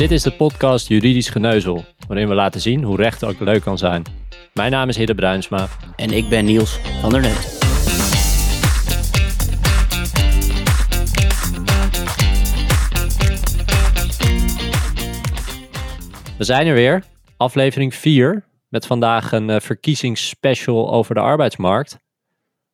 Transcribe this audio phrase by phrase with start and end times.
[0.00, 3.78] Dit is de podcast Juridisch Geneuzel, waarin we laten zien hoe recht ook leuk kan
[3.78, 4.02] zijn.
[4.54, 5.68] Mijn naam is Hidde Bruinsma.
[5.96, 7.58] En ik ben Niels van der Neut.
[16.38, 17.04] We zijn er weer,
[17.36, 21.98] aflevering 4, met vandaag een uh, verkiezingsspecial over de arbeidsmarkt.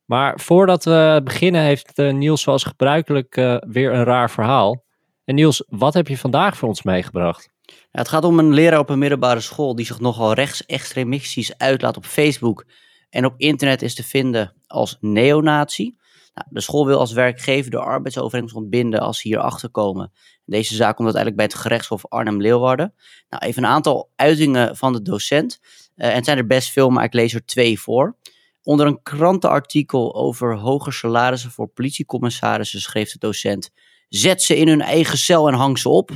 [0.04, 4.85] Maar voordat we beginnen heeft uh, Niels zoals gebruikelijk uh, weer een raar verhaal.
[5.27, 7.48] En Niels, wat heb je vandaag voor ons meegebracht?
[7.91, 12.05] Het gaat om een leraar op een middelbare school die zich nogal rechtsextremistisch uitlaat op
[12.05, 12.65] Facebook
[13.11, 15.95] en op internet is te vinden als neonazi.
[16.35, 20.12] Nou, de school wil als werkgever de arbeidsovereenkomst ontbinden als ze hierachter komen.
[20.45, 22.95] Deze zaak komt uiteindelijk bij het gerechtshof Arnhem-Leeuwarden.
[23.29, 25.61] Nou, even een aantal uitingen van de docent.
[25.63, 28.16] Uh, en het zijn er best veel, maar ik lees er twee voor.
[28.63, 33.71] Onder een krantenartikel over hoger salarissen voor politiecommissarissen schreef de docent:
[34.09, 36.10] Zet ze in hun eigen cel en hang ze op.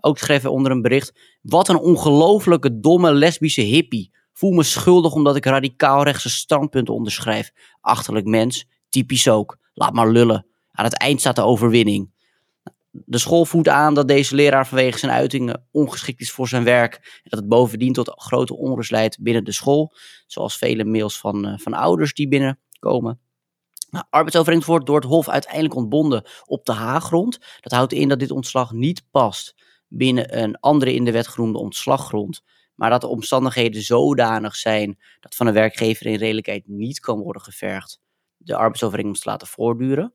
[0.00, 4.16] Ook schreef hij onder een bericht: Wat een ongelofelijke domme lesbische hippie.
[4.32, 7.50] Voel me schuldig omdat ik radicaal rechtse standpunten onderschrijf.
[7.80, 9.58] Achterlijk mens, typisch ook.
[9.74, 10.46] Laat maar lullen.
[10.72, 12.10] Aan het eind staat de overwinning.
[12.90, 16.94] De school voedt aan dat deze leraar vanwege zijn uitingen ongeschikt is voor zijn werk.
[16.94, 19.92] En dat het bovendien tot grote onrust leidt binnen de school.
[20.26, 23.20] Zoals vele mails van, uh, van ouders die binnenkomen.
[23.90, 27.38] Nou, arbeidsovereenkomst wordt door het Hof uiteindelijk ontbonden op de Haaggrond.
[27.60, 29.54] Dat houdt in dat dit ontslag niet past
[29.88, 32.42] binnen een andere in de wet genoemde ontslaggrond.
[32.74, 37.42] Maar dat de omstandigheden zodanig zijn dat van een werkgever in redelijkheid niet kan worden
[37.42, 38.00] gevergd
[38.38, 40.14] de arbeidsovereenkomst te laten voortduren.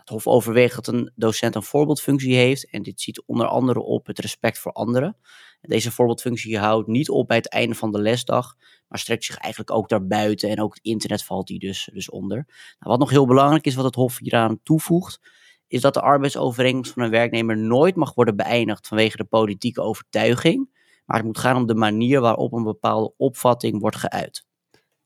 [0.00, 4.06] Het Hof overweegt dat een docent een voorbeeldfunctie heeft en dit ziet onder andere op
[4.06, 5.16] het respect voor anderen.
[5.60, 8.56] Deze voorbeeldfunctie houdt niet op bij het einde van de lesdag,
[8.88, 12.36] maar strekt zich eigenlijk ook daarbuiten en ook het internet valt die dus, dus onder.
[12.36, 12.46] Nou,
[12.78, 15.20] wat nog heel belangrijk is, wat het Hof hieraan toevoegt,
[15.66, 20.68] is dat de arbeidsovereenkomst van een werknemer nooit mag worden beëindigd vanwege de politieke overtuiging,
[21.04, 24.44] maar het moet gaan om de manier waarop een bepaalde opvatting wordt geuit.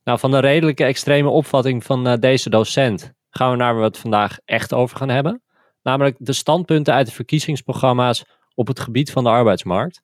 [0.05, 3.99] Nou, van de redelijke extreme opvatting van uh, deze docent gaan we naar waar we
[3.99, 5.43] vandaag echt over gaan hebben.
[5.83, 8.25] Namelijk de standpunten uit de verkiezingsprogramma's
[8.55, 10.01] op het gebied van de arbeidsmarkt.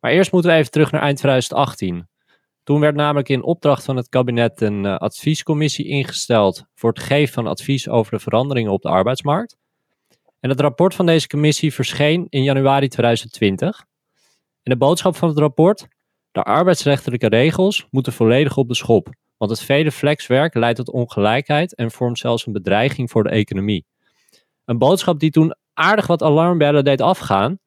[0.00, 2.08] Maar eerst moeten we even terug naar eind 2018.
[2.62, 7.34] Toen werd namelijk in opdracht van het kabinet een uh, adviescommissie ingesteld voor het geven
[7.34, 9.56] van advies over de veranderingen op de arbeidsmarkt.
[10.40, 13.84] En het rapport van deze commissie verscheen in januari 2020.
[14.62, 15.86] En de boodschap van het rapport?
[16.32, 19.08] De arbeidsrechtelijke regels moeten volledig op de schop,
[19.38, 23.86] want het vele flexwerk leidt tot ongelijkheid en vormt zelfs een bedreiging voor de economie.
[24.64, 27.58] Een boodschap die toen aardig wat alarmbellen deed afgaan.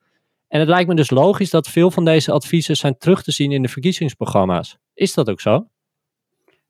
[0.47, 3.51] En het lijkt me dus logisch dat veel van deze adviezen zijn terug te zien
[3.51, 4.77] in de verkiezingsprogramma's.
[4.93, 5.67] Is dat ook zo?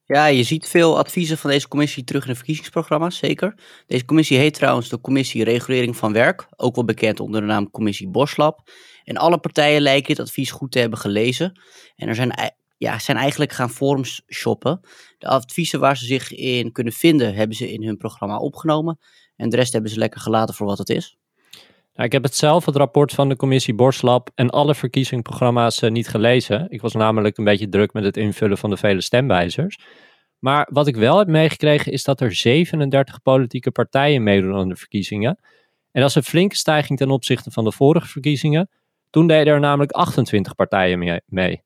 [0.05, 3.55] Ja, je ziet veel adviezen van deze commissie terug in de verkiezingsprogramma's, zeker.
[3.87, 7.69] Deze commissie heet trouwens de Commissie Regulering van Werk, ook wel bekend onder de naam
[7.69, 8.69] Commissie Boslab.
[9.03, 11.59] En alle partijen lijken dit advies goed te hebben gelezen.
[11.95, 14.79] En er zijn, ja, zijn eigenlijk gaan forums shoppen.
[15.17, 18.99] De adviezen waar ze zich in kunnen vinden, hebben ze in hun programma opgenomen.
[19.35, 21.17] En de rest hebben ze lekker gelaten voor wat het is.
[21.93, 25.91] Nou, ik heb het zelf, het rapport van de commissie Borslab en alle verkiezingsprogramma's uh,
[25.91, 26.65] niet gelezen.
[26.69, 29.79] Ik was namelijk een beetje druk met het invullen van de vele stemwijzers.
[30.39, 34.75] Maar wat ik wel heb meegekregen is dat er 37 politieke partijen meedoen aan de
[34.75, 35.39] verkiezingen.
[35.91, 38.69] En dat is een flinke stijging ten opzichte van de vorige verkiezingen.
[39.09, 41.63] Toen deden er namelijk 28 partijen mee.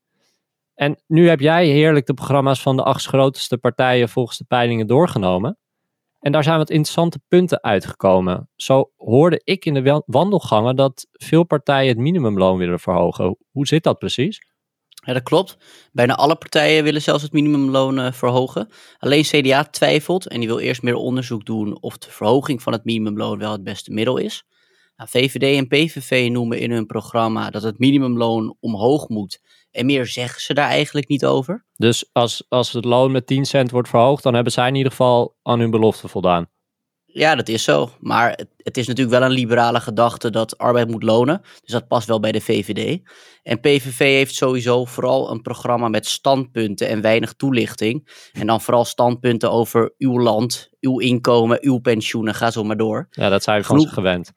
[0.76, 4.86] En nu heb jij heerlijk de programma's van de acht grootste partijen volgens de peilingen
[4.86, 5.58] doorgenomen.
[6.20, 8.48] En daar zijn wat interessante punten uitgekomen.
[8.56, 13.36] Zo hoorde ik in de wandelgangen dat veel partijen het minimumloon willen verhogen.
[13.50, 14.40] Hoe zit dat precies?
[14.88, 15.56] Ja, dat klopt.
[15.92, 18.68] Bijna alle partijen willen zelfs het minimumloon uh, verhogen.
[18.98, 22.84] Alleen CDA twijfelt en die wil eerst meer onderzoek doen of de verhoging van het
[22.84, 24.44] minimumloon wel het beste middel is.
[24.96, 29.40] Nou, VVD en PVV noemen in hun programma dat het minimumloon omhoog moet.
[29.76, 31.64] En meer zeggen ze daar eigenlijk niet over.
[31.74, 34.90] Dus als, als het loon met 10 cent wordt verhoogd, dan hebben zij in ieder
[34.90, 36.46] geval aan hun belofte voldaan.
[37.04, 37.90] Ja, dat is zo.
[38.00, 41.40] Maar het, het, is natuurlijk wel een liberale gedachte dat arbeid moet lonen.
[41.60, 43.00] Dus dat past wel bij de VVD.
[43.42, 48.28] En PVV heeft sowieso vooral een programma met standpunten en weinig toelichting.
[48.32, 53.06] En dan vooral standpunten over uw land, uw inkomen, uw pensioenen, ga zo maar door.
[53.10, 54.32] Ja, dat zijn we van gewend.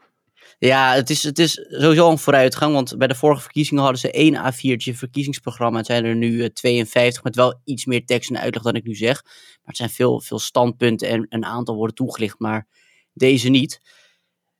[0.59, 4.11] Ja, het is, het is sowieso een vooruitgang, want bij de vorige verkiezingen hadden ze
[4.11, 5.77] één A4'tje verkiezingsprogramma.
[5.77, 8.83] Het zijn er nu 52 eh, met wel iets meer tekst en uitleg dan ik
[8.83, 9.23] nu zeg.
[9.23, 12.67] Maar het zijn veel, veel standpunten en een aantal worden toegelicht, maar
[13.13, 13.81] deze niet.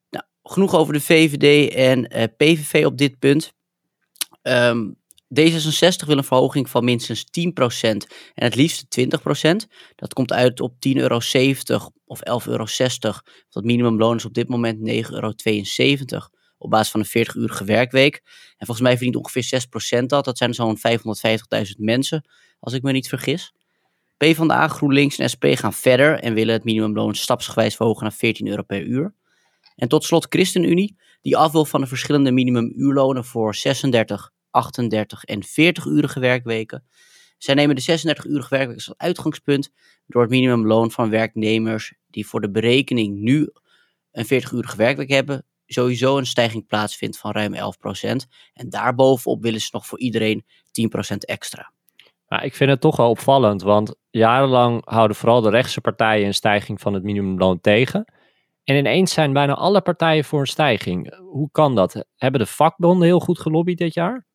[0.10, 3.54] Nou, genoeg over de VVD en eh, PVV op dit punt.
[4.42, 4.99] Um,
[5.40, 7.26] D66 wil een verhoging van minstens 10%
[7.82, 8.04] en
[8.34, 9.04] het liefst 20%.
[9.96, 11.20] Dat komt uit op 10,70 euro
[12.06, 12.66] of 11,60 euro.
[13.50, 15.34] Dat minimumloon is op dit moment 9,72 euro
[16.58, 18.22] op basis van een 40-urige werkweek.
[18.58, 19.62] En volgens mij verdient ongeveer
[20.02, 20.26] 6% dat.
[20.26, 22.30] Dat zijn zo'n 550.000 mensen,
[22.60, 23.54] als ik me niet vergis.
[24.18, 28.62] PvdA, GroenLinks en SP gaan verder en willen het minimumloon stapsgewijs verhogen naar 14 euro
[28.62, 29.14] per uur.
[29.76, 35.46] En tot slot ChristenUnie, die af wil van de verschillende minimumuurlonen voor 36, 38 en
[35.46, 36.84] 40-urige werkweken.
[37.38, 39.72] Zij nemen de 36-urige werkweek als uitgangspunt
[40.08, 43.50] door het minimumloon van werknemers die voor de berekening nu
[44.12, 47.58] een 40-urige werkweek hebben, sowieso een stijging plaatsvindt van ruim 11%.
[48.54, 50.46] En daarbovenop willen ze nog voor iedereen
[51.14, 51.72] 10% extra.
[52.28, 56.34] Maar ik vind het toch wel opvallend, want jarenlang houden vooral de rechtse partijen een
[56.34, 58.14] stijging van het minimumloon tegen.
[58.64, 61.16] En ineens zijn bijna alle partijen voor een stijging.
[61.18, 62.06] Hoe kan dat?
[62.16, 64.28] Hebben de vakbonden heel goed gelobbyd dit jaar?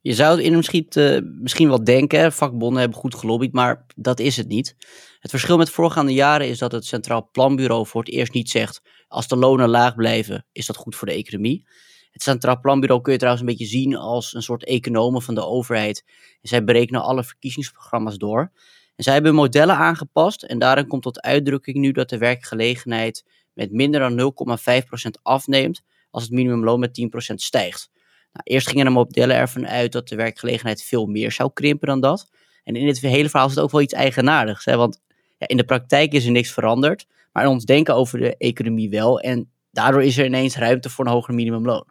[0.00, 4.36] Je zou in misschien, uh, misschien wel denken, vakbonden hebben goed gelobbyd, maar dat is
[4.36, 4.76] het niet.
[5.20, 8.80] Het verschil met voorgaande jaren is dat het Centraal Planbureau voor het eerst niet zegt,
[9.08, 11.66] als de lonen laag blijven, is dat goed voor de economie.
[12.10, 15.46] Het Centraal Planbureau kun je trouwens een beetje zien als een soort economen van de
[15.46, 16.04] overheid.
[16.40, 18.52] En zij berekenen alle verkiezingsprogramma's door.
[18.96, 23.72] En zij hebben modellen aangepast en daarin komt tot uitdrukking nu dat de werkgelegenheid met
[23.72, 24.34] minder dan
[25.16, 27.00] 0,5% afneemt als het minimumloon met
[27.32, 27.90] 10% stijgt.
[28.32, 32.00] Nou, eerst gingen de modellen ervan uit dat de werkgelegenheid veel meer zou krimpen dan
[32.00, 32.30] dat.
[32.64, 34.64] En in dit hele verhaal zit ook wel iets eigenaardigs.
[34.64, 34.76] Hè?
[34.76, 35.00] Want
[35.38, 38.90] ja, in de praktijk is er niks veranderd, maar in ons denken over de economie
[38.90, 39.20] wel.
[39.20, 41.86] En daardoor is er ineens ruimte voor een hoger minimumloon.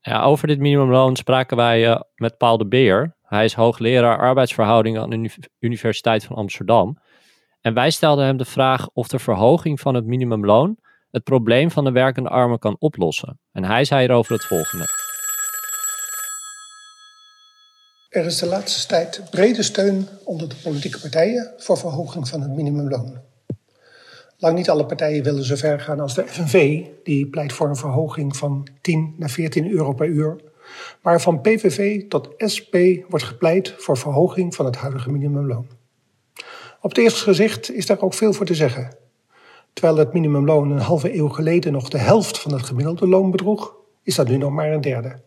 [0.00, 3.16] Ja, over dit minimumloon spraken wij uh, met Paul de Beer.
[3.22, 6.98] Hij is hoogleraar arbeidsverhoudingen aan de Universiteit van Amsterdam.
[7.60, 10.78] En wij stelden hem de vraag of de verhoging van het minimumloon
[11.10, 13.40] het probleem van de werkende armen kan oplossen.
[13.52, 15.03] En hij zei erover het volgende.
[18.14, 22.50] Er is de laatste tijd brede steun onder de politieke partijen voor verhoging van het
[22.50, 23.18] minimumloon.
[24.38, 27.76] Lang niet alle partijen willen zo ver gaan als de FNV, die pleit voor een
[27.76, 30.36] verhoging van 10 naar 14 euro per uur.
[31.02, 32.74] Maar van PVV tot SP
[33.08, 35.66] wordt gepleit voor verhoging van het huidige minimumloon.
[36.80, 38.96] Op het eerste gezicht is daar ook veel voor te zeggen.
[39.72, 43.74] Terwijl het minimumloon een halve eeuw geleden nog de helft van het gemiddelde loon bedroeg,
[44.02, 45.22] is dat nu nog maar een derde.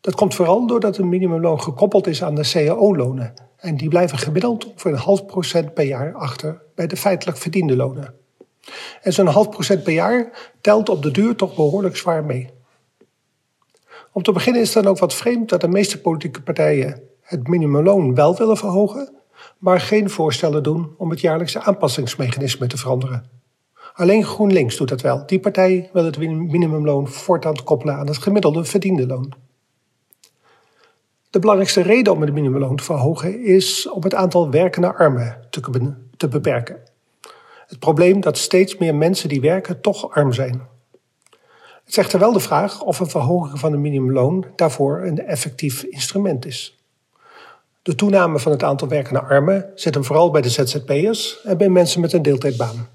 [0.00, 3.34] Dat komt vooral doordat het minimumloon gekoppeld is aan de cao-lonen.
[3.56, 7.76] En die blijven gemiddeld voor een half procent per jaar achter bij de feitelijk verdiende
[7.76, 8.14] lonen.
[9.02, 12.50] En zo'n half procent per jaar telt op de duur toch behoorlijk zwaar mee.
[14.12, 17.48] Om te beginnen is het dan ook wat vreemd dat de meeste politieke partijen het
[17.48, 19.14] minimumloon wel willen verhogen,
[19.58, 23.24] maar geen voorstellen doen om het jaarlijkse aanpassingsmechanisme te veranderen.
[23.94, 25.26] Alleen GroenLinks doet dat wel.
[25.26, 29.32] Die partij wil het minimumloon voortaan koppelen aan het gemiddelde verdiende loon.
[31.30, 35.46] De belangrijkste reden om het minimumloon te verhogen is om het aantal werkende armen
[36.16, 36.76] te, beperken.
[37.66, 40.68] Het probleem dat steeds meer mensen die werken toch arm zijn.
[41.84, 45.82] Het zegt er wel de vraag of een verhoging van het minimumloon daarvoor een effectief
[45.82, 46.78] instrument is.
[47.82, 51.68] De toename van het aantal werkende armen zit hem vooral bij de ZZP'ers en bij
[51.68, 52.88] mensen met een deeltijdbaan.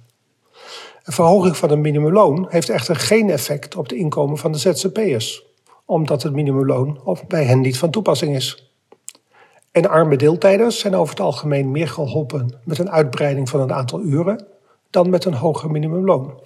[1.03, 5.45] Een verhoging van het minimumloon heeft echter geen effect op de inkomen van de ZZP'ers
[5.85, 8.73] omdat het minimumloon bij hen niet van toepassing is.
[9.71, 14.01] En arme deeltijders zijn over het algemeen meer geholpen met een uitbreiding van het aantal
[14.01, 14.45] uren
[14.89, 16.41] dan met een hoger minimumloon.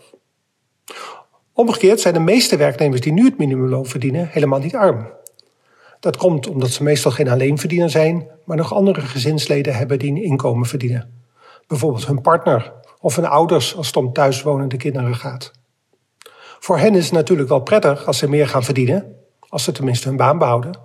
[1.53, 5.09] Omgekeerd zijn de meeste werknemers die nu het minimumloon verdienen helemaal niet arm.
[5.99, 10.23] Dat komt omdat ze meestal geen alleenverdiener zijn, maar nog andere gezinsleden hebben die een
[10.23, 11.23] inkomen verdienen.
[11.67, 15.51] Bijvoorbeeld hun partner of hun ouders als het om thuiswonende kinderen gaat.
[16.59, 19.15] Voor hen is het natuurlijk wel prettig als ze meer gaan verdienen,
[19.49, 20.79] als ze tenminste hun baan behouden.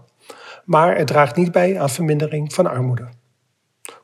[0.64, 3.08] Maar het draagt niet bij aan vermindering van armoede.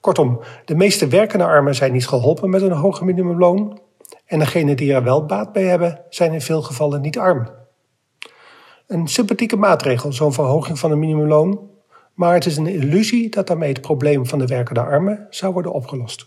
[0.01, 3.81] Kortom, de meeste werkende armen zijn niet geholpen met een hoger minimumloon.
[4.27, 7.49] En degenen die er wel baat bij hebben, zijn in veel gevallen niet arm.
[8.87, 11.69] Een sympathieke maatregel, zo'n verhoging van het minimumloon.
[12.15, 15.73] Maar het is een illusie dat daarmee het probleem van de werkende armen zou worden
[15.73, 16.27] opgelost.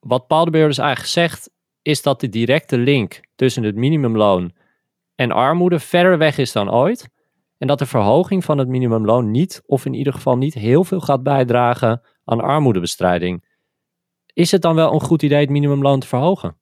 [0.00, 1.50] Wat Paul de dus eigenlijk zegt,
[1.82, 4.52] is dat de directe link tussen het minimumloon
[5.14, 7.08] en armoede verder weg is dan ooit.
[7.58, 11.00] En dat de verhoging van het minimumloon niet, of in ieder geval niet heel veel
[11.00, 13.44] gaat bijdragen aan armoedebestrijding.
[14.32, 16.56] Is het dan wel een goed idee het minimumloon te verhogen?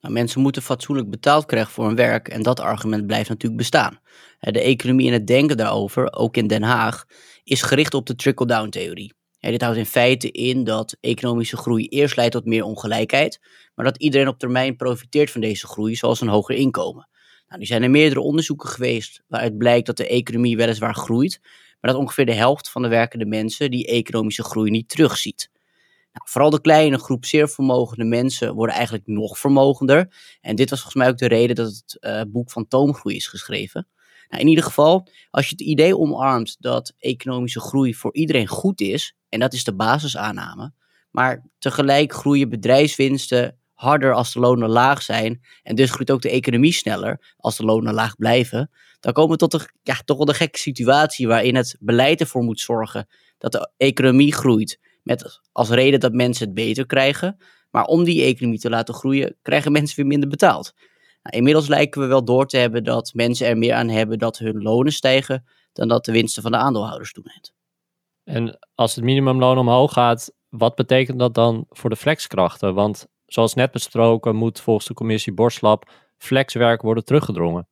[0.00, 3.98] Nou, mensen moeten fatsoenlijk betaald krijgen voor hun werk en dat argument blijft natuurlijk bestaan.
[4.38, 7.04] De economie en het denken daarover, ook in Den Haag,
[7.44, 9.14] is gericht op de trickle-down theorie.
[9.40, 13.40] dit houdt in feite in dat economische groei eerst leidt tot meer ongelijkheid,
[13.74, 17.08] maar dat iedereen op termijn profiteert van deze groei, zoals een hoger inkomen.
[17.54, 21.40] Nou, nu zijn er meerdere onderzoeken geweest waaruit blijkt dat de economie weliswaar groeit,
[21.80, 25.50] maar dat ongeveer de helft van de werkende mensen die economische groei niet terugziet.
[26.12, 30.14] Nou, vooral de kleine groep zeer vermogende mensen worden eigenlijk nog vermogender.
[30.40, 33.88] En dit was volgens mij ook de reden dat het uh, boek Fantoomgroei is geschreven.
[34.28, 38.80] Nou, in ieder geval, als je het idee omarmt dat economische groei voor iedereen goed
[38.80, 40.72] is, en dat is de basisaanname,
[41.10, 46.30] maar tegelijk groeien bedrijfswinsten harder als de lonen laag zijn, en dus groeit ook de
[46.30, 50.28] economie sneller als de lonen laag blijven, dan komen we tot een, ja, toch wel
[50.28, 55.70] een gekke situatie waarin het beleid ervoor moet zorgen dat de economie groeit, met als
[55.70, 57.36] reden dat mensen het beter krijgen.
[57.70, 60.72] Maar om die economie te laten groeien, krijgen mensen weer minder betaald.
[61.22, 64.38] Nou, inmiddels lijken we wel door te hebben dat mensen er meer aan hebben dat
[64.38, 67.54] hun lonen stijgen dan dat de winsten van de aandeelhouders toeneemt.
[68.24, 72.74] En als het minimumloon omhoog gaat, wat betekent dat dan voor de flexkrachten?
[72.74, 77.68] Want zoals net besproken moet volgens de commissie Borslap flexwerk worden teruggedrongen.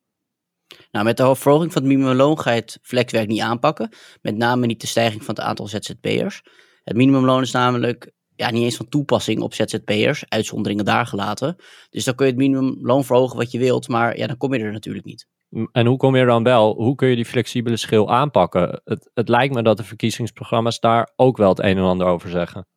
[0.91, 3.89] Nou, met de verhoging van het minimumloon ga je het flexwerk niet aanpakken.
[4.21, 6.41] Met name niet de stijging van het aantal ZZP'ers.
[6.83, 11.55] Het minimumloon is namelijk ja, niet eens van toepassing op ZZP'ers, uitzonderingen daar gelaten.
[11.89, 14.59] Dus dan kun je het minimumloon verhogen wat je wilt, maar ja, dan kom je
[14.59, 15.27] er natuurlijk niet.
[15.71, 16.75] En hoe kom je er dan wel?
[16.75, 18.81] Hoe kun je die flexibele schil aanpakken?
[18.83, 22.29] Het, het lijkt me dat de verkiezingsprogramma's daar ook wel het een en ander over
[22.29, 22.67] zeggen.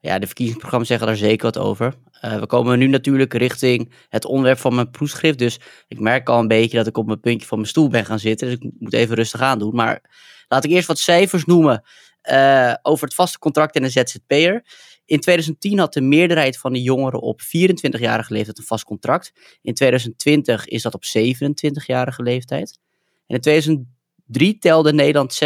[0.00, 1.94] Ja, de verkiezingsprogramma's zeggen daar zeker wat over.
[2.24, 5.38] Uh, we komen nu natuurlijk richting het onderwerp van mijn proefschrift.
[5.38, 8.04] Dus ik merk al een beetje dat ik op mijn puntje van mijn stoel ben
[8.04, 8.46] gaan zitten.
[8.46, 9.74] Dus ik moet even rustig aan doen.
[9.74, 10.02] Maar
[10.48, 11.84] laat ik eerst wat cijfers noemen
[12.30, 14.64] uh, over het vaste contract en een ZZP'er.
[15.04, 19.32] In 2010 had de meerderheid van de jongeren op 24-jarige leeftijd een vast contract.
[19.62, 22.78] In 2020 is dat op 27-jarige leeftijd.
[23.26, 23.99] En in
[24.30, 25.40] 2003 telde Nederland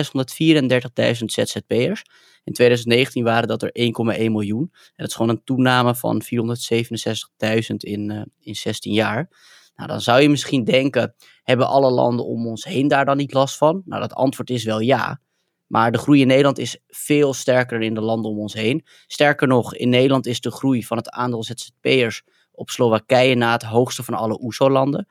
[1.18, 2.02] 634.000 ZZP'ers.
[2.44, 3.70] In 2019 waren dat er
[4.18, 4.70] 1,1 miljoen.
[4.72, 9.28] En dat is gewoon een toename van 467.000 in, uh, in 16 jaar.
[9.76, 13.32] Nou, dan zou je misschien denken, hebben alle landen om ons heen daar dan niet
[13.32, 13.82] last van?
[13.84, 15.20] Nou, dat antwoord is wel ja.
[15.66, 18.84] Maar de groei in Nederland is veel sterker dan in de landen om ons heen.
[19.06, 22.22] Sterker nog, in Nederland is de groei van het aandeel ZZP'ers
[22.52, 25.08] op Slowakije na het hoogste van alle OESO-landen.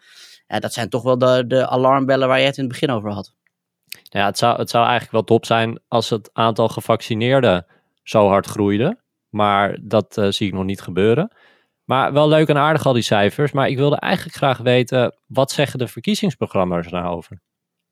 [0.47, 3.11] Ja, dat zijn toch wel de, de alarmbellen waar je het in het begin over
[3.11, 3.33] had.
[4.13, 7.65] Ja, het zou, het zou eigenlijk wel top zijn als het aantal gevaccineerden
[8.03, 8.97] zo hard groeide.
[9.29, 11.31] Maar dat uh, zie ik nog niet gebeuren.
[11.83, 13.51] Maar wel leuk en aardig al die cijfers.
[13.51, 17.41] Maar ik wilde eigenlijk graag weten, wat zeggen de verkiezingsprogramma's daarover?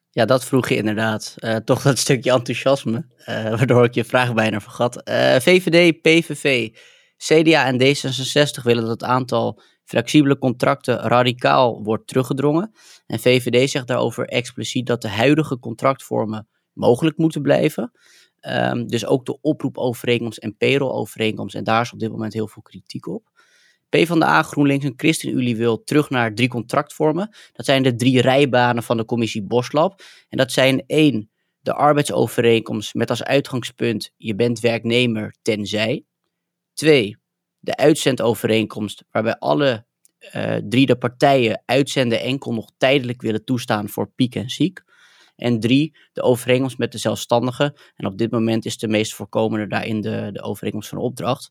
[0.10, 1.36] Ja, dat vroeg je inderdaad.
[1.40, 3.26] Uh, toch dat stukje enthousiasme, uh,
[3.58, 5.02] waardoor ik je vraag bijna vergat.
[5.40, 6.70] VVD, PVV,
[7.18, 9.62] CDA en D66 willen dat het aantal
[9.92, 12.72] flexibele contracten radicaal wordt teruggedrongen.
[13.06, 17.92] En VVD zegt daarover expliciet dat de huidige contractvormen mogelijk moeten blijven.
[18.42, 21.56] Um, dus ook de oproepovereenkomst en payrollovereenkomst.
[21.56, 23.30] En daar is op dit moment heel veel kritiek op.
[23.90, 27.36] PvdA, GroenLinks en ChristenUnie wil terug naar drie contractvormen.
[27.54, 30.02] Dat zijn de drie rijbanen van de commissie Boslab.
[30.30, 31.30] En dat zijn één,
[31.60, 36.06] de arbeidsovereenkomst met als uitgangspunt je bent werknemer tenzij.
[36.74, 37.21] Twee,
[37.62, 39.86] de uitzendovereenkomst waarbij alle
[40.36, 44.84] uh, drie de partijen uitzenden enkel nog tijdelijk willen toestaan voor piek en ziek.
[45.36, 47.74] En drie, de overeenkomst met de zelfstandigen.
[47.96, 51.50] En op dit moment is de meest voorkomende daarin de, de overeenkomst van opdracht.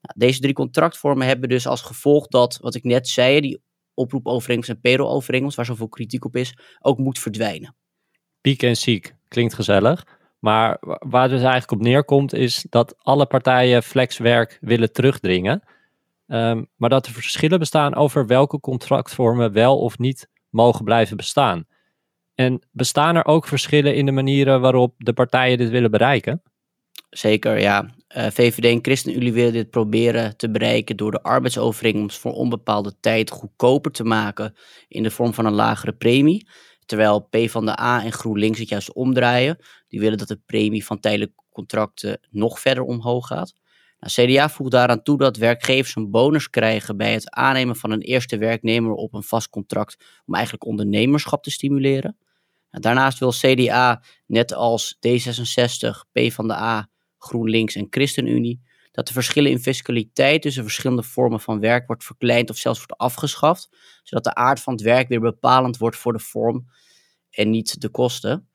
[0.00, 3.62] Nou, deze drie contractvormen hebben dus als gevolg dat, wat ik net zei, die
[3.94, 7.76] oproepovereenkomst en payroll-overeenkomst, waar zoveel kritiek op is, ook moet verdwijnen.
[8.40, 10.15] Piek en ziek klinkt gezellig.
[10.38, 15.62] Maar waar het dus eigenlijk op neerkomt, is dat alle partijen flexwerk willen terugdringen.
[16.26, 21.66] Um, maar dat er verschillen bestaan over welke contractvormen wel of niet mogen blijven bestaan.
[22.34, 26.42] En bestaan er ook verschillen in de manieren waarop de partijen dit willen bereiken?
[27.10, 27.94] Zeker, ja.
[28.06, 33.30] Eh, VVD en ChristenUnie willen dit proberen te bereiken door de arbeidsovereenkomst voor onbepaalde tijd
[33.30, 34.54] goedkoper te maken
[34.88, 36.48] in de vorm van een lagere premie.
[36.86, 39.58] Terwijl PvdA en GroenLinks het juist omdraaien.
[39.88, 43.54] Die willen dat de premie van tijdelijke contracten nog verder omhoog gaat.
[44.00, 48.00] Nou, CDA voegt daaraan toe dat werkgevers een bonus krijgen bij het aannemen van een
[48.00, 52.16] eerste werknemer op een vast contract om eigenlijk ondernemerschap te stimuleren.
[52.70, 56.88] Nou, daarnaast wil CDA, net als D66, PvdA,
[57.18, 58.60] GroenLinks en ChristenUnie,
[58.96, 62.96] dat de verschillen in fiscaliteit tussen verschillende vormen van werk wordt verkleind of zelfs wordt
[62.96, 63.68] afgeschaft,
[64.02, 66.66] zodat de aard van het werk weer bepalend wordt voor de vorm
[67.30, 68.48] en niet de kosten.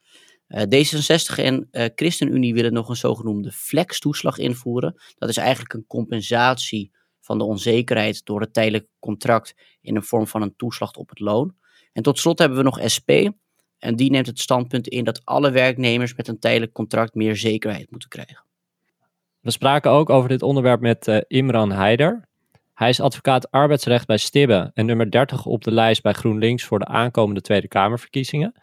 [0.48, 5.01] Uh, D66 en uh, ChristenUnie willen nog een zogenoemde flex-toeslag invoeren.
[5.17, 10.27] Dat is eigenlijk een compensatie van de onzekerheid door het tijdelijk contract in de vorm
[10.27, 11.55] van een toeslag op het loon.
[11.93, 13.10] En tot slot hebben we nog SP.
[13.77, 17.91] En die neemt het standpunt in dat alle werknemers met een tijdelijk contract meer zekerheid
[17.91, 18.50] moeten krijgen.
[19.41, 22.27] We spraken ook over dit onderwerp met uh, Imran Heider.
[22.74, 26.79] Hij is advocaat arbeidsrecht bij Stibbe en nummer 30 op de lijst bij GroenLinks voor
[26.79, 28.53] de aankomende Tweede Kamerverkiezingen.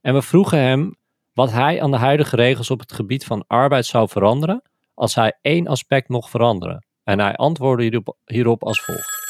[0.00, 0.96] En we vroegen hem
[1.32, 4.62] wat hij aan de huidige regels op het gebied van arbeid zou veranderen
[4.94, 6.86] als hij één aspect mocht veranderen.
[7.04, 9.26] En hij antwoordde hierop, hierop als volgt.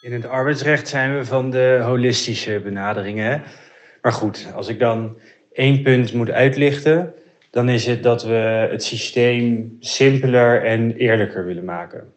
[0.00, 3.42] In het arbeidsrecht zijn we van de holistische benaderingen.
[4.02, 5.18] Maar goed, als ik dan
[5.52, 7.14] één punt moet uitlichten,
[7.52, 12.12] dan is het dat we het systeem simpeler en eerlijker willen maken.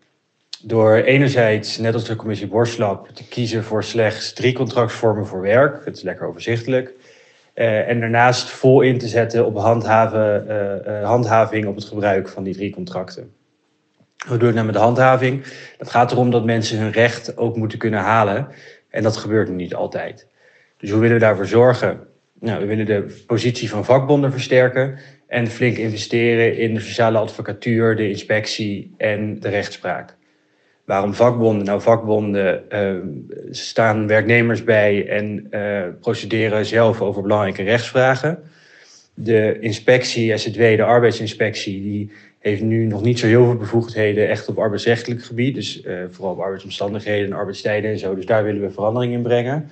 [0.61, 5.85] Door enerzijds, net als de commissie Borslap, te kiezen voor slechts drie contractvormen voor werk.
[5.85, 6.93] Dat is lekker overzichtelijk.
[7.55, 12.29] Uh, en daarnaast vol in te zetten op handhaven, uh, uh, handhaving op het gebruik
[12.29, 13.33] van die drie contracten.
[14.27, 15.43] Hoe doe ik nou met de handhaving?
[15.77, 18.47] Dat gaat erom dat mensen hun recht ook moeten kunnen halen.
[18.89, 20.27] En dat gebeurt niet altijd.
[20.77, 21.99] Dus hoe willen we daarvoor zorgen?
[22.39, 27.95] Nou, we willen de positie van vakbonden versterken en flink investeren in de sociale advocatuur,
[27.95, 30.15] de inspectie en de rechtspraak.
[30.85, 31.65] Waarom vakbonden?
[31.65, 32.95] Nou, vakbonden uh,
[33.51, 38.39] staan werknemers bij en uh, procederen zelf over belangrijke rechtsvragen.
[39.13, 44.47] De inspectie, SZW, de arbeidsinspectie, die heeft nu nog niet zo heel veel bevoegdheden echt
[44.47, 45.55] op arbeidsrechtelijk gebied.
[45.55, 48.15] Dus uh, vooral op arbeidsomstandigheden en arbeidstijden en zo.
[48.15, 49.69] Dus daar willen we verandering in brengen.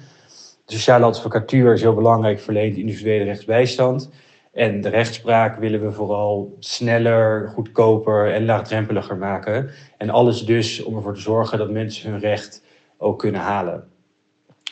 [0.66, 4.10] De sociale advocatuur is heel belangrijk, verleent individuele rechtsbijstand.
[4.54, 9.70] En de rechtspraak willen we vooral sneller, goedkoper en laagdrempeliger maken.
[9.98, 12.64] En alles dus om ervoor te zorgen dat mensen hun recht
[12.98, 13.88] ook kunnen halen.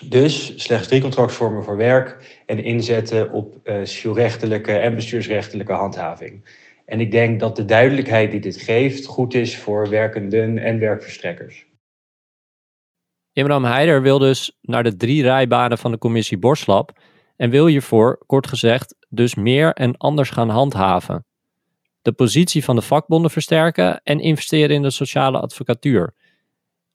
[0.05, 6.45] Dus slechts drie contractvormen voor werk en inzetten op uh, en bestuursrechtelijke handhaving.
[6.85, 11.65] En ik denk dat de duidelijkheid die dit geeft goed is voor werkenden en werkverstrekkers.
[13.33, 16.99] Imram Heider wil dus naar de drie rijbanen van de commissie Borslap
[17.35, 21.25] en wil hiervoor, kort gezegd, dus meer en anders gaan handhaven.
[22.01, 26.13] De positie van de vakbonden versterken en investeren in de sociale advocatuur.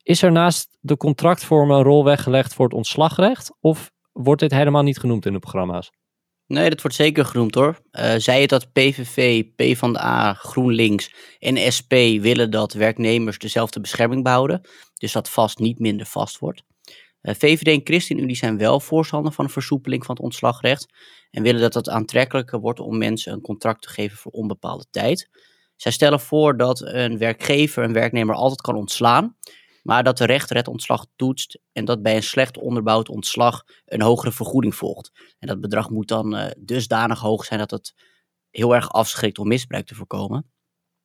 [0.03, 4.83] Is er naast de contractvormen een rol weggelegd voor het ontslagrecht of wordt dit helemaal
[4.83, 5.91] niet genoemd in de programma's?
[6.47, 7.81] Nee, dat wordt zeker genoemd hoor.
[7.93, 14.61] Uh, zij het dat PVV, PvdA, GroenLinks en SP willen dat werknemers dezelfde bescherming behouden.
[14.95, 16.63] Dus dat vast niet minder vast wordt.
[17.23, 20.87] Uh, VVD en ChristenUnie zijn wel voorstander van een versoepeling van het ontslagrecht.
[21.37, 25.29] En willen dat het aantrekkelijker wordt om mensen een contract te geven voor onbepaalde tijd.
[25.77, 29.37] Zij stellen voor dat een werkgever een werknemer altijd kan ontslaan
[29.87, 34.03] maar dat de rechter het ontslag toetst en dat bij een slecht onderbouwd ontslag een
[34.03, 35.13] hogere vergoeding volgt.
[35.39, 37.95] En dat bedrag moet dan uh, dusdanig hoog zijn dat het
[38.51, 40.51] heel erg afschrikt om misbruik te voorkomen.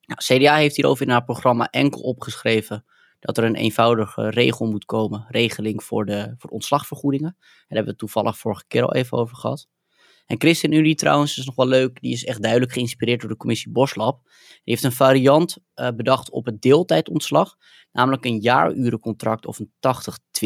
[0.00, 2.84] Nou, CDA heeft hierover in haar programma enkel opgeschreven
[3.20, 7.36] dat er een eenvoudige regel moet komen, regeling voor de voor ontslagvergoedingen.
[7.38, 9.68] Daar hebben we het toevallig vorige keer al even over gehad.
[10.26, 13.72] En ChristenUnie trouwens is nog wel leuk, die is echt duidelijk geïnspireerd door de commissie
[13.72, 14.20] Boslab.
[14.24, 17.56] Die heeft een variant uh, bedacht op het deeltijdontslag,
[17.92, 19.72] namelijk een jaarurencontract of een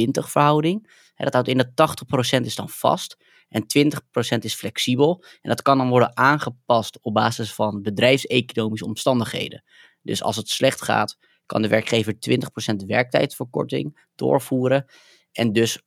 [0.08, 1.04] 80-20 verhouding.
[1.14, 2.04] Dat houdt in dat
[2.38, 3.16] 80% is dan vast
[3.48, 5.24] en 20% is flexibel.
[5.40, 9.64] En dat kan dan worden aangepast op basis van bedrijfseconomische omstandigheden.
[10.02, 14.84] Dus als het slecht gaat, kan de werkgever 20% werktijdverkorting doorvoeren
[15.32, 15.82] en dus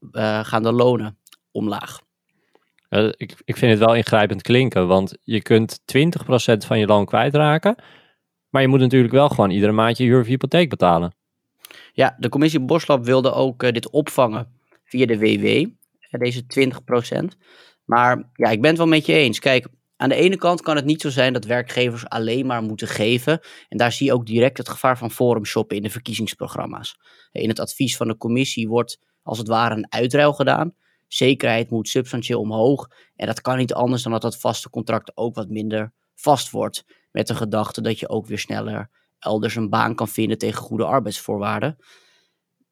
[0.00, 1.18] uh, gaan de lonen
[1.50, 2.00] omlaag.
[2.90, 5.82] Ik, ik vind het wel ingrijpend klinken, want je kunt 20%
[6.66, 7.76] van je loon kwijtraken,
[8.48, 11.14] maar je moet natuurlijk wel gewoon iedere maand je huur of hypotheek betalen.
[11.92, 15.66] Ja, de commissie Boslap wilde ook uh, dit opvangen via de WW, uh,
[16.10, 17.38] deze 20%.
[17.84, 19.38] Maar ja, ik ben het wel met je eens.
[19.38, 22.88] Kijk, aan de ene kant kan het niet zo zijn dat werkgevers alleen maar moeten
[22.88, 23.40] geven.
[23.68, 26.96] En daar zie je ook direct het gevaar van forum shoppen in de verkiezingsprogramma's.
[27.32, 30.74] In het advies van de commissie wordt als het ware een uitruil gedaan
[31.12, 32.90] zekerheid moet substantieel omhoog.
[33.16, 36.84] En dat kan niet anders dan dat dat vaste contract ook wat minder vast wordt.
[37.10, 40.84] Met de gedachte dat je ook weer sneller elders een baan kan vinden tegen goede
[40.84, 41.76] arbeidsvoorwaarden.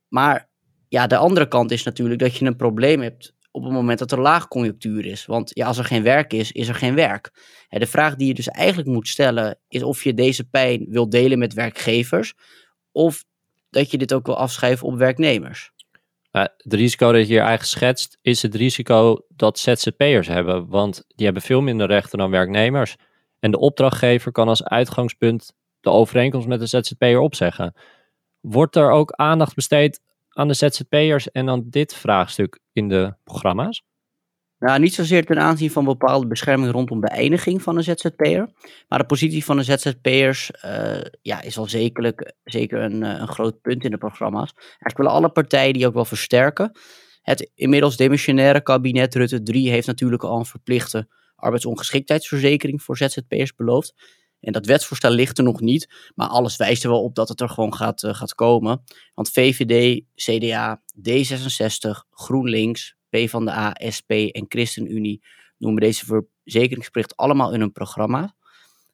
[0.08, 0.48] Maar
[0.88, 4.12] ja, de andere kant is natuurlijk dat je een probleem hebt op het moment dat
[4.12, 5.26] er laagconjunctuur is.
[5.26, 7.30] Want ja, als er geen werk is, is er geen werk.
[7.68, 11.38] De vraag die je dus eigenlijk moet stellen is of je deze pijn wil delen
[11.38, 12.34] met werkgevers
[12.92, 13.24] of
[13.70, 15.72] dat je dit ook wil afschrijven op werknemers.
[16.30, 20.68] Het risico dat je hier eigenlijk schetst, is het risico dat ZZP'ers hebben.
[20.68, 22.96] Want die hebben veel minder rechten dan werknemers.
[23.38, 27.74] En de opdrachtgever kan als uitgangspunt de overeenkomst met de ZZP'er opzeggen.
[28.40, 33.82] Wordt er ook aandacht besteed aan de ZZP'ers en aan dit vraagstuk in de programma's?
[34.58, 38.50] Nou, niet zozeer ten aanzien van bepaalde bescherming rondom beëindiging van een ZZP'er.
[38.88, 43.28] Maar de positie van de ZZP'ers uh, ja, is wel zekerlijk, zeker een, eh, een
[43.28, 44.52] groot punt in de programma's.
[44.54, 46.78] Eigenlijk willen alle partijen die ook wel versterken.
[47.22, 53.94] Het inmiddels demissionaire kabinet Rutte 3 heeft natuurlijk al een verplichte arbeidsongeschiktheidsverzekering voor ZZP'ers beloofd.
[54.40, 57.40] En dat wetsvoorstel ligt er nog niet, maar alles wijst er wel op dat het
[57.40, 58.82] er gewoon gaat, uh, gaat komen.
[59.14, 65.22] Want VVD, CDA, D66, GroenLinks, PvdA, SP en ChristenUnie
[65.58, 66.04] noemen deze
[66.44, 68.34] verzekeringsplicht allemaal in hun programma.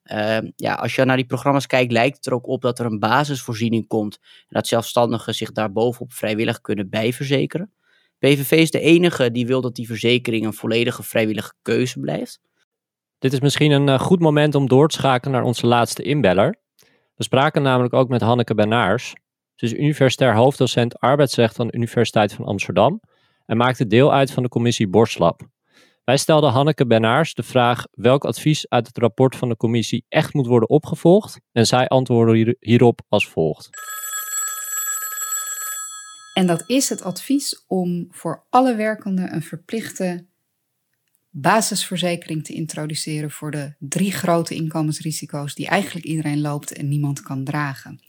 [0.05, 2.87] Ehm, ja, als je naar die programma's kijkt, lijkt het er ook op dat er
[2.87, 4.19] een basisvoorziening komt.
[4.23, 7.73] En dat zelfstandigen zich daarbovenop vrijwillig kunnen bijverzekeren.
[8.19, 12.41] PVV is de enige die wil dat die verzekering een volledige vrijwillige keuze blijft.
[13.19, 16.57] Dit is misschien een uh, goed moment om door te schakelen naar onze laatste inbeller.
[17.15, 19.15] We spraken namelijk ook met Hanneke Benaars.
[19.55, 23.01] Ze is universitair hoofddocent arbeidsrecht aan de Universiteit van Amsterdam
[23.47, 25.49] en maakte deel uit van de commissie Borslab.
[26.05, 30.35] Wij stelden Hanneke Benaars de vraag welk advies uit het rapport van de commissie echt
[30.35, 33.71] moet worden opgevolgd en zij antwoordde hierop als volgt.
[36.35, 40.27] En dat is het advies om voor alle werkenden een verplichte
[41.31, 47.45] basisverzekering te introduceren voor de drie grote inkomensrisico's die eigenlijk iedereen loopt en niemand kan
[47.45, 48.01] dragen.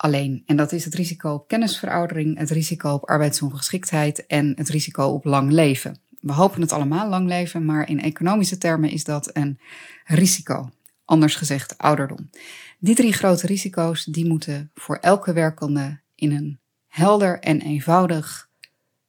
[0.00, 5.04] Alleen, en dat is het risico op kennisveroudering, het risico op arbeidsongeschiktheid en het risico
[5.04, 5.98] op lang leven.
[6.20, 9.58] We hopen het allemaal lang leven, maar in economische termen is dat een
[10.04, 10.70] risico.
[11.04, 12.30] Anders gezegd ouderdom.
[12.78, 18.48] Die drie grote risico's die moeten voor elke werkende in een helder en eenvoudig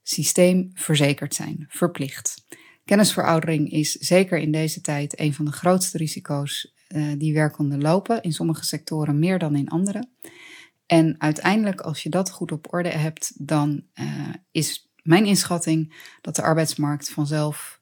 [0.03, 2.45] systeem verzekerd zijn, verplicht.
[2.85, 8.21] Kennisveroudering is zeker in deze tijd een van de grootste risico's uh, die werkenden lopen,
[8.21, 10.07] in sommige sectoren meer dan in andere.
[10.89, 16.35] En uiteindelijk, als je dat goed op orde hebt, dan uh, is mijn inschatting dat
[16.35, 17.81] de arbeidsmarkt vanzelf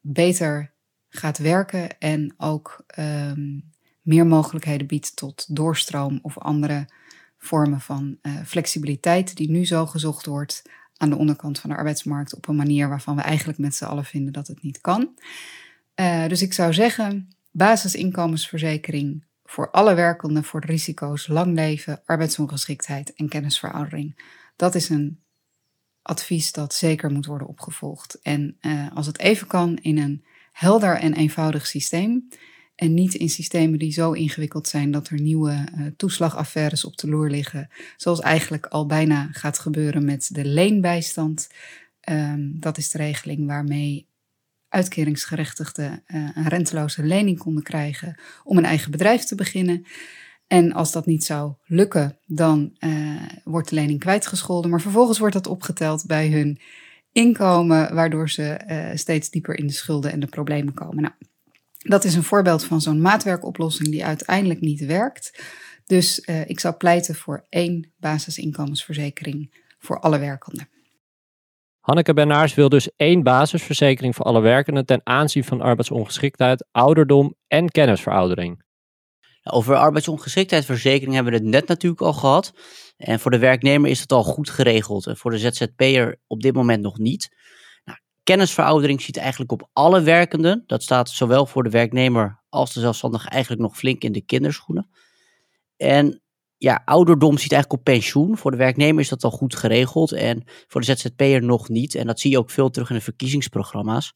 [0.00, 0.72] beter
[1.08, 3.70] gaat werken en ook um,
[4.02, 6.88] meer mogelijkheden biedt tot doorstroom of andere
[7.38, 10.62] vormen van uh, flexibiliteit die nu zo gezocht wordt
[10.96, 14.04] aan de onderkant van de arbeidsmarkt op een manier waarvan we eigenlijk met z'n allen
[14.04, 15.18] vinden dat het niet kan.
[16.00, 23.28] Uh, dus ik zou zeggen, basisinkomensverzekering voor alle werkenden voor risico's lang leven, arbeidsongeschiktheid en
[23.28, 24.22] kennisveroudering.
[24.56, 25.20] Dat is een
[26.02, 28.18] advies dat zeker moet worden opgevolgd.
[28.22, 32.28] En uh, als het even kan in een helder en eenvoudig systeem.
[32.74, 37.08] En niet in systemen die zo ingewikkeld zijn dat er nieuwe uh, toeslagaffaires op de
[37.08, 37.68] loer liggen.
[37.96, 41.48] Zoals eigenlijk al bijna gaat gebeuren met de leenbijstand.
[42.10, 44.08] Um, dat is de regeling waarmee
[44.76, 49.86] uitkeringsgerechtigden uh, een renteloze lening konden krijgen om een eigen bedrijf te beginnen.
[50.46, 54.70] En als dat niet zou lukken, dan uh, wordt de lening kwijtgescholden.
[54.70, 56.60] Maar vervolgens wordt dat opgeteld bij hun
[57.12, 61.02] inkomen, waardoor ze uh, steeds dieper in de schulden en de problemen komen.
[61.02, 61.14] Nou,
[61.78, 65.42] dat is een voorbeeld van zo'n maatwerkoplossing die uiteindelijk niet werkt.
[65.86, 70.68] Dus ik zou pleiten voor één basisinkomensverzekering voor alle werkenden.
[71.86, 77.68] Hanneke Bernaars wil dus één basisverzekering voor alle werkenden ten aanzien van arbeidsongeschiktheid, ouderdom en
[77.68, 78.64] kennisveroudering.
[79.42, 82.52] Over arbeidsongeschiktheidsverzekering hebben we het net natuurlijk al gehad.
[82.96, 85.06] En voor de werknemer is het al goed geregeld.
[85.06, 87.28] En voor de ZZP'er op dit moment nog niet.
[87.84, 90.64] Nou, kennisveroudering ziet eigenlijk op alle werkenden.
[90.66, 94.90] Dat staat zowel voor de werknemer als de zelfstandige eigenlijk nog flink in de kinderschoenen.
[95.76, 96.22] En
[96.58, 98.36] ja, ouderdom ziet eigenlijk op pensioen.
[98.36, 101.94] Voor de werknemer is dat al goed geregeld en voor de ZZP'er nog niet.
[101.94, 104.12] En dat zie je ook veel terug in de verkiezingsprogramma's.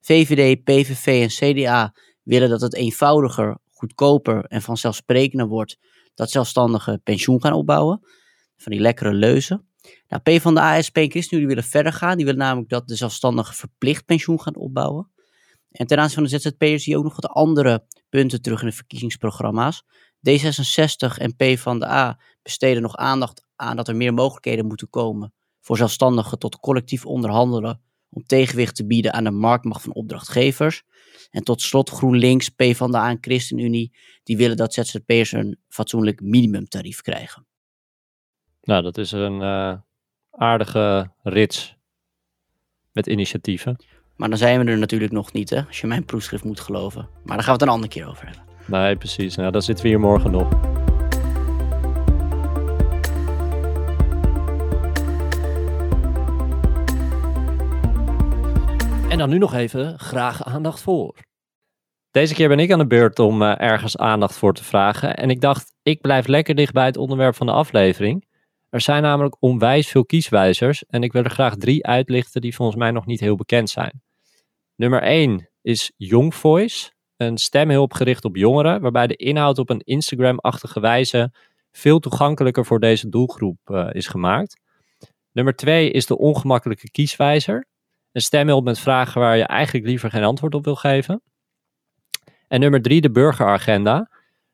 [0.00, 5.78] VVD, PVV en CDA willen dat het eenvoudiger, goedkoper en vanzelfsprekender wordt
[6.14, 8.00] dat zelfstandigen pensioen gaan opbouwen.
[8.56, 9.66] Van die lekkere leuzen.
[10.08, 12.16] Nou, P van de ASP en ChristenUnie willen verder gaan.
[12.16, 15.10] Die willen namelijk dat de zelfstandigen verplicht pensioen gaan opbouwen.
[15.70, 18.68] En ten aanzien van de ZZP'ers zie je ook nog wat andere punten terug in
[18.68, 19.84] de verkiezingsprogramma's.
[20.30, 24.90] D66 en P van de A besteden nog aandacht aan dat er meer mogelijkheden moeten
[24.90, 30.82] komen voor zelfstandigen tot collectief onderhandelen om tegenwicht te bieden aan de marktmacht van opdrachtgevers.
[31.30, 35.58] En tot slot GroenLinks, P van de A en ChristenUnie, die willen dat ZZP'ers een
[35.68, 37.46] fatsoenlijk minimumtarief krijgen.
[38.62, 39.74] Nou, dat is een uh,
[40.30, 41.76] aardige rits
[42.92, 43.76] met initiatieven.
[44.16, 47.08] Maar dan zijn we er natuurlijk nog niet, hè, als je mijn proefschrift moet geloven.
[47.24, 48.51] Maar daar gaan we het een andere keer over hebben.
[48.66, 49.36] Nee, precies.
[49.36, 50.48] Nou, dan zitten we hier morgen nog.
[59.08, 61.14] En dan nu nog even graag aandacht voor.
[62.10, 65.16] Deze keer ben ik aan de beurt om uh, ergens aandacht voor te vragen.
[65.16, 68.26] En ik dacht, ik blijf lekker dicht bij het onderwerp van de aflevering.
[68.70, 70.86] Er zijn namelijk onwijs veel kieswijzers.
[70.86, 74.02] En ik wil er graag drie uitlichten die volgens mij nog niet heel bekend zijn.
[74.76, 76.91] Nummer 1 is Young Voice
[77.22, 81.32] een stemhulp gericht op jongeren, waarbij de inhoud op een Instagram-achtige wijze
[81.72, 84.60] veel toegankelijker voor deze doelgroep uh, is gemaakt.
[85.32, 87.66] Nummer twee is de ongemakkelijke kieswijzer.
[88.12, 91.22] Een stemhulp met vragen waar je eigenlijk liever geen antwoord op wil geven.
[92.48, 94.10] En nummer drie, de burgeragenda.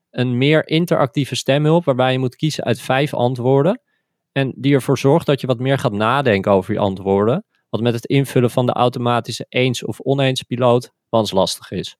[0.09, 3.81] Een meer interactieve stemhulp waarbij je moet kiezen uit vijf antwoorden.
[4.31, 7.45] En die ervoor zorgt dat je wat meer gaat nadenken over je antwoorden.
[7.69, 11.97] Wat met het invullen van de automatische eens of oneens piloot lastig is.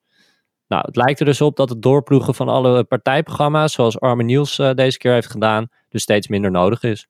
[0.70, 4.58] Nou, het lijkt er dus op dat het doorploegen van alle partijprogramma's, zoals Arme Niels
[4.58, 7.08] uh, deze keer heeft gedaan, dus steeds minder nodig is.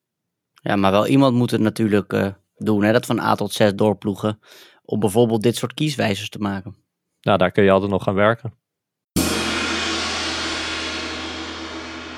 [0.53, 2.93] Ja, maar wel iemand moet het natuurlijk uh, doen, hè?
[2.93, 4.41] dat van A tot Z doorploegen,
[4.85, 6.77] om bijvoorbeeld dit soort kieswijzers te maken.
[7.21, 8.55] Nou, daar kun je altijd nog gaan werken.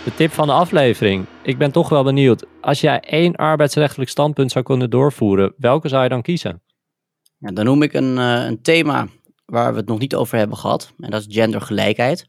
[0.04, 1.26] De tip van de aflevering.
[1.42, 2.46] Ik ben toch wel benieuwd.
[2.60, 6.62] Als jij één arbeidsrechtelijk standpunt zou kunnen doorvoeren, welke zou je dan kiezen?
[7.38, 9.06] Ja, dan noem ik een, uh, een thema
[9.52, 10.92] waar we het nog niet over hebben gehad.
[10.98, 12.26] En dat is gendergelijkheid.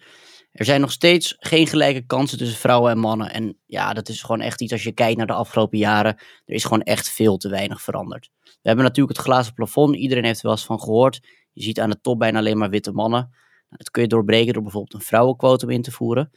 [0.52, 3.32] Er zijn nog steeds geen gelijke kansen tussen vrouwen en mannen.
[3.32, 6.16] En ja, dat is gewoon echt iets als je kijkt naar de afgelopen jaren.
[6.46, 8.30] Er is gewoon echt veel te weinig veranderd.
[8.44, 9.96] We hebben natuurlijk het glazen plafond.
[9.96, 11.20] Iedereen heeft er wel eens van gehoord.
[11.54, 13.20] Je ziet aan de top bijna alleen maar witte mannen.
[13.20, 16.32] Nou, dat kun je doorbreken door bijvoorbeeld een vrouwenquotum in te voeren.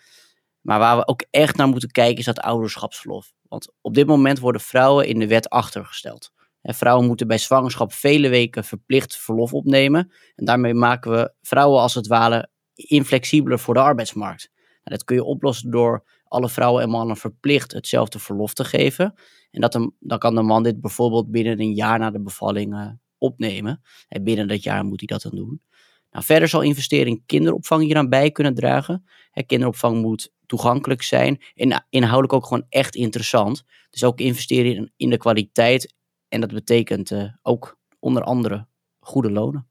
[0.61, 3.33] Maar waar we ook echt naar moeten kijken is dat ouderschapsverlof.
[3.42, 6.33] Want op dit moment worden vrouwen in de wet achtergesteld.
[6.66, 10.12] En vrouwen moeten bij zwangerschap vele weken verplicht verlof opnemen.
[10.35, 14.50] En daarmee maken we vrouwen als het ware inflexibeler voor de arbeidsmarkt.
[14.55, 19.14] Nou, dat kun je oplossen door alle vrouwen en mannen verplicht hetzelfde verlof te geven.
[19.50, 22.88] En dat dan kan de man dit bijvoorbeeld binnen een jaar na de bevalling uh,
[23.18, 23.83] opnemen.
[24.09, 25.62] En binnen dat jaar moet hij dat dan doen.
[26.11, 29.05] Nou, verder zal investeren in kinderopvang hier aan bij kunnen dragen.
[29.46, 33.64] Kinderopvang moet toegankelijk zijn en inhoudelijk ook gewoon echt interessant.
[33.90, 35.94] Dus ook investeren in, in de kwaliteit
[36.28, 38.66] en dat betekent uh, ook onder andere
[39.00, 39.66] goede lonen.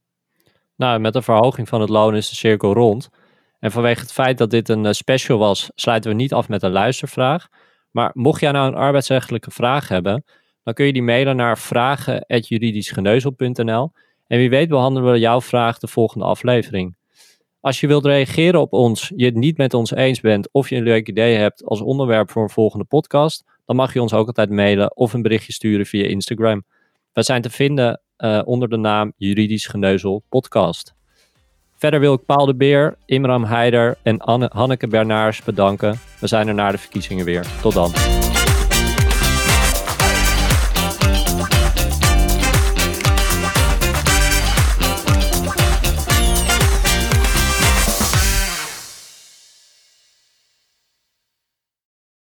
[0.75, 3.09] Nou, met de verhoging van het loon is de cirkel rond.
[3.59, 6.63] En vanwege het feit dat dit een uh, special was, sluiten we niet af met
[6.63, 7.47] een luistervraag.
[7.91, 10.23] Maar mocht jij nou een arbeidsrechtelijke vraag hebben,
[10.63, 13.91] dan kun je die mailen naar vragen.juridischgeneuzel.nl.
[14.27, 16.97] En wie weet behandelen we jouw vraag de volgende aflevering.
[17.59, 20.75] Als je wilt reageren op ons, je het niet met ons eens bent of je
[20.75, 24.28] een leuk idee hebt als onderwerp voor een volgende podcast, dan mag je ons ook
[24.28, 26.63] altijd mailen of een berichtje sturen via Instagram.
[27.13, 30.93] We zijn te vinden uh, onder de naam Juridisch Geneuzel Podcast.
[31.75, 35.99] Verder wil ik Paul de Beer, Imram Heider en Anne, Hanneke Bernaars bedanken.
[36.19, 37.47] We zijn er na de verkiezingen weer.
[37.62, 38.34] Tot dan.